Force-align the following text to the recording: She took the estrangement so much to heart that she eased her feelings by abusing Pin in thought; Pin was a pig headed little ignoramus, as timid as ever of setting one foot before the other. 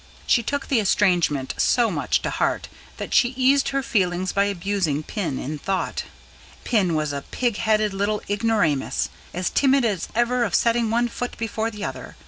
She 0.25 0.41
took 0.41 0.67
the 0.67 0.79
estrangement 0.79 1.53
so 1.57 1.91
much 1.91 2.23
to 2.23 2.31
heart 2.31 2.69
that 2.97 3.13
she 3.13 3.35
eased 3.37 3.69
her 3.69 3.83
feelings 3.83 4.31
by 4.33 4.45
abusing 4.45 5.03
Pin 5.03 5.37
in 5.37 5.59
thought; 5.59 6.05
Pin 6.63 6.95
was 6.95 7.13
a 7.13 7.21
pig 7.29 7.57
headed 7.57 7.93
little 7.93 8.23
ignoramus, 8.27 9.09
as 9.31 9.51
timid 9.51 9.85
as 9.85 10.07
ever 10.15 10.43
of 10.43 10.55
setting 10.55 10.89
one 10.89 11.07
foot 11.07 11.37
before 11.37 11.69
the 11.69 11.83
other. 11.85 12.15